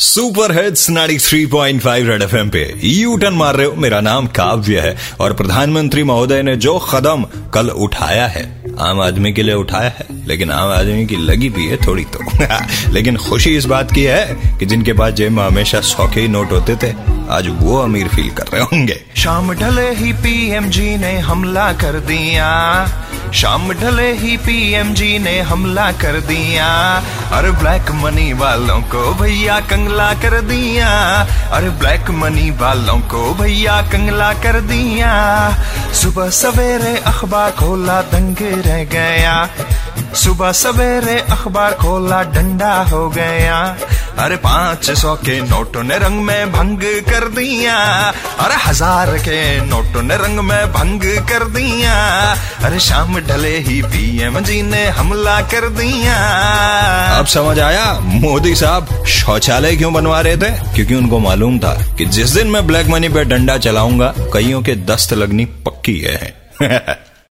Super 0.00 0.64
hits 0.64 0.90
93.5 0.90 2.08
red 2.08 2.22
FM 2.22 2.48
पे 2.48 2.80
U 2.84 3.16
turn 3.16 3.34
मार 3.34 3.56
रहे 3.56 3.66
हो, 3.66 3.72
मेरा 3.76 4.00
नाम 4.00 4.26
काव्य 4.26 4.80
है 4.80 4.96
और 5.20 5.32
प्रधानमंत्री 5.32 6.04
महोदय 6.04 6.42
ने 6.42 6.56
जो 6.56 6.78
कदम 6.78 7.24
कल 7.54 7.68
उठाया 7.68 8.26
है, 8.26 8.64
आम 8.80 9.00
आदमी 9.00 9.32
के 9.32 9.42
लिए 9.42 9.54
उठाया 9.54 9.88
है, 9.88 10.06
लेकिन 10.26 10.50
आम 10.50 10.68
आदमी 10.68 11.06
की 11.06 11.16
लगी 11.16 11.48
भी 11.48 11.66
है 11.66 11.76
थोड़ी 11.76 12.04
तो। 12.04 12.18
लेकिन 12.92 13.16
खुशी 13.16 13.56
इस 13.56 13.64
बात 13.64 13.92
की 13.92 14.02
है 14.02 14.36
कि 14.58 14.66
जिनके 14.66 14.92
पास 14.92 15.12
जेब 15.12 15.32
में 15.32 15.44
हमेशा 15.44 15.80
सौ 15.80 16.08
के 16.08 16.20
ही 16.20 16.28
नोट 16.28 16.52
होते 16.52 16.76
थे, 16.76 16.94
आज 17.30 17.48
वो 17.48 17.78
अमीर 17.78 18.08
फील 18.08 18.30
कर 18.30 18.44
रहे 18.46 18.62
होंगे। 18.62 19.00
शाम 19.16 19.52
ढले 19.52 19.94
ही 19.94 20.12
पीएमजी 20.12 20.96
ने 20.96 21.18
हमला 21.18 21.72
कर 21.72 21.92
दिया। 21.92 22.84
शाम 23.32 23.72
ढले 23.72 24.12
ही 24.12 24.36
पीएमजी 24.36 25.18
ने 25.18 25.40
हमला 25.40 25.92
कर 25.92 26.20
दिया। 26.20 26.66
अरे 27.32 27.50
ब्लैक 27.50 27.90
मनी 27.90 28.32
वालों 28.32 28.80
को 28.82 29.14
भैया 29.14 29.60
कंगला 29.60 30.12
कर 30.12 30.40
दिया। 30.40 30.88
अरे 31.52 31.70
ब्लैक 31.70 32.10
मनी 32.10 32.50
वालों 32.50 32.98
को 32.98 33.34
भैया 33.34 33.82
कंगला 33.82 34.32
कर 34.32 34.60
दिया। 34.60 35.12
सुबह 35.92 36.30
सवेरे 36.30 36.96
अखबार 36.98 37.50
खोला 37.50 38.02
दंगे 38.02 38.50
रह 38.50 38.84
गया। 38.84 39.48
सुबह 40.14 40.52
सवेरे 40.52 41.18
अखबार 41.20 41.72
खोला 41.72 42.22
डंडा 42.22 42.74
हो 42.82 43.08
गया। 43.08 43.76
अरे 44.18 44.36
पाँच 44.36 44.90
सौ 44.90 45.14
के 45.14 45.40
नोटों 45.40 45.82
ने 45.82 45.98
रंग 45.98 46.20
में 46.20 46.52
भंग 46.52 46.78
कर 46.82 47.28
दिया। 47.28 47.76
अरे 48.38 48.54
हज़ार 48.54 49.18
के 49.18 49.60
नोटों 49.60 50.02
ने 50.02 50.16
रंग 50.16 50.40
में 50.40 50.72
भंग 50.72 51.00
कर 51.02 51.44
दिया। 51.44 51.94
अरे 52.64 52.80
शाम 52.80 53.20
ढले 53.20 53.58
ही 53.58 53.82
पीएम 53.82 54.40
जी 54.40 54.62
ने 54.62 54.86
हमला 54.86 55.40
कर 55.40 55.68
दिया। 55.68 56.16
अब 57.18 57.26
समझ 57.26 57.58
आया? 57.58 58.00
मोदी 58.00 58.54
साहब 58.54 59.04
शौचालय 59.06 59.76
क्यों 59.76 59.92
बनवा 59.92 60.20
रहे 60.20 60.36
थे? 60.36 60.50
क्योंकि 60.50 60.94
उनको 60.94 61.18
मालूम 61.18 61.58
था 61.58 61.94
कि 61.98 62.04
जिस 62.04 62.30
दिन 62.30 62.46
मैं 62.46 62.66
ब्लैक 62.66 62.86
मनी 62.86 63.08
पे 63.08 63.24
डंडा 63.24 63.58
चलाऊँगा, 63.58 64.14
कईयों 64.18 64.62
के 64.62 64.74
दस्त 64.74 65.12
लगनी 65.12 65.44
पक्की 65.44 65.98
है। 65.98 66.34